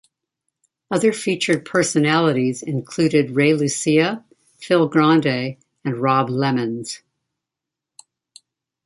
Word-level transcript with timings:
Other 0.89 1.13
featured 1.13 1.63
personalities 1.63 2.63
included 2.63 3.35
Ray 3.35 3.53
Lucia, 3.53 4.25
Phil 4.57 4.87
Grande 4.89 5.57
and 5.85 5.95
Rob 5.97 6.27
Lemons. 6.27 7.03